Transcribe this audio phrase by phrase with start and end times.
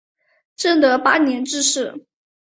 [0.55, 2.03] 正德八年致仕。